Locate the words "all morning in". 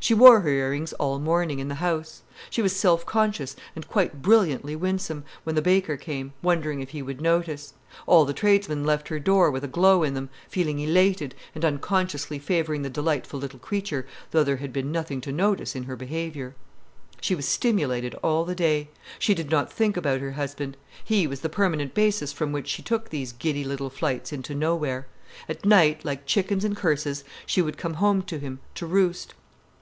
0.94-1.66